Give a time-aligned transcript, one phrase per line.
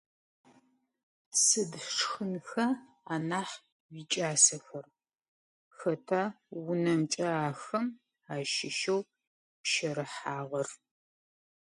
[1.41, 2.67] Сыд шхынха
[3.13, 3.55] анахь
[3.93, 4.85] уикӏасэхэр?
[5.77, 6.21] Хэта
[6.69, 7.85] унэмкӏэ ахэм
[8.33, 9.01] ащыщэу
[9.61, 10.67] пщэрыхьагъэр?